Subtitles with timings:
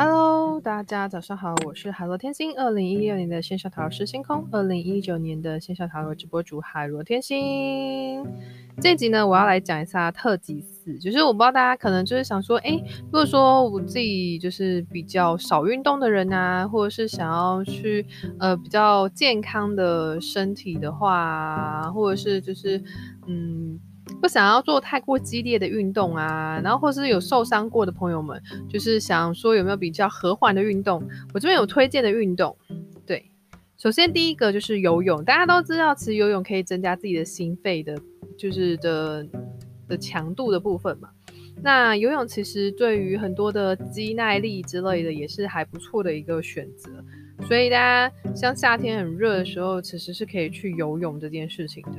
[0.00, 2.56] Hello，大家早上好，我是海螺天星。
[2.56, 8.24] 二零一六年的线上塔罗师星空，二零一九年的线上塔罗直播主海螺天星。
[8.80, 18.06] 这集呢，我要来讲一下特辑四，就是我不知道大家可能就是想说，哎，如果说我自己就是比较少运动的人啊，或者是想要去
[18.38, 22.80] 呃比较健康的身体的话，或者是就是
[23.26, 23.80] 嗯。
[24.20, 31.02] 不想要做太过激烈的运动啊，然后或是有受伤过的朋友们，就是想说有没有比较和缓的运动？
[31.32, 32.56] 我这边有推荐的运动，
[33.06, 33.30] 对，
[33.76, 37.96] 首先第一个就是游泳，大家都知道，其实游泳可以增加自己的心肺的，
[38.36, 39.26] 就是的
[39.88, 41.08] 的强度的部分嘛。
[41.60, 46.90] 那游泳其实对于很多的肌耐力之类的也是还不错的一个选择，
[47.46, 51.98] 所以大家像夏天很热的时候，其实是可以去游泳这件事情的。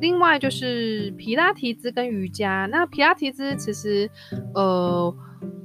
[0.00, 2.66] 另外就是皮拉提兹跟瑜伽。
[2.70, 4.08] 那皮拉提兹其实，
[4.54, 5.14] 呃，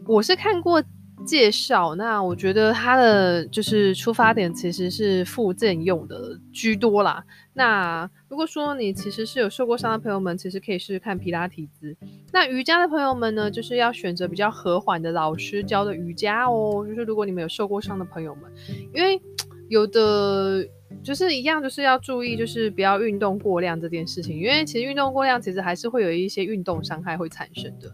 [0.07, 0.83] 我是看过
[1.25, 1.93] 介绍。
[1.95, 7.23] 那我觉得它的就是出发点其实是复健用的居多啦。
[7.53, 11.95] 那如果说你其实是有受过伤的朋友们，其实可以试试看皮拉提兹。
[12.31, 16.83] 那瑜伽的朋友们呢，就是要选择比较和缓的老师教的瑜伽哦。
[16.87, 18.51] 就是如果你们有受过伤的朋友们，
[18.93, 19.21] 因为
[19.69, 20.65] 有的。
[21.01, 27.91] 就是一样，就是要注意，就是不要运动过量这件事情，因为其实运动过量其实还是会有一些运动伤害会产生的。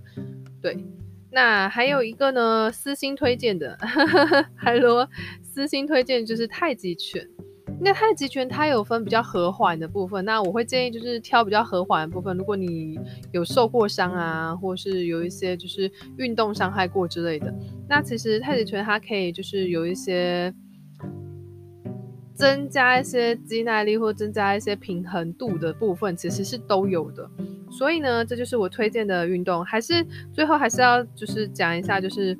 [0.61, 0.77] 对，
[1.31, 3.77] 那还有一个呢，私心推荐的，
[4.55, 5.07] 海螺
[5.41, 7.27] 私心推荐就是太极拳。
[7.81, 12.35] 那太极拳它有分比较和缓的部分，那我会建议就是挑比较和缓的部分。
[12.35, 12.99] 如果你
[13.31, 17.53] 有受过伤啊，或是有一些就是运动伤害过之类的，
[17.87, 20.53] 那其实太极拳它可以就是有一些。
[22.39, 27.29] 增加一些肌耐力或增加一些平衡度的部分，其实是都有的。
[27.69, 29.63] 所以呢，这就是我推荐的运动。
[29.65, 32.37] 还是最后还是要就是讲一下，就是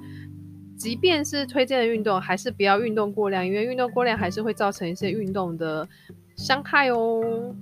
[0.78, 5.86] 即便是推荐的运动，还是不要运动过量，因为运动过量还是会造成一些运动的
[6.38, 7.54] 伤害哦。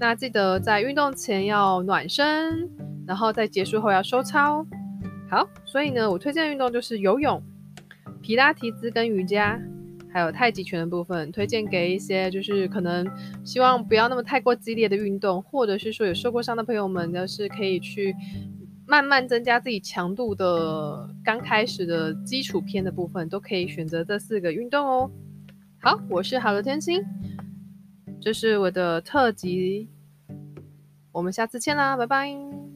[0.00, 2.68] 那记得在运动前要暖身，
[3.06, 4.66] 然后在结束后要收操。
[5.30, 7.40] 好，所以呢，我推荐的运动就是游泳、
[8.20, 9.62] 皮拉提兹跟瑜伽。
[10.14, 13.04] 还有太极拳的部分，推荐给一些就是可能
[13.44, 18.14] 希望不要那么太过激烈的运动，或者是说有受过伤的朋友们，就是可以去
[18.86, 25.10] 慢慢增加自己强度的刚开始的基础篇的部分，都可以选择这四个运动哦。
[25.80, 27.02] 好，我是好的天星，
[28.20, 29.88] 这是我的特辑，
[31.10, 32.73] 我们下次见啦，拜拜。